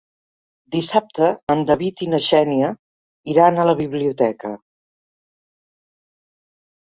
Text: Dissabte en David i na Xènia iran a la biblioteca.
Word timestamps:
Dissabte 0.75 1.27
en 1.55 1.59
David 1.71 2.01
i 2.05 2.07
na 2.13 2.19
Xènia 2.27 2.71
iran 3.33 3.59
a 3.59 3.67
la 3.71 3.75
biblioteca. 3.81 4.53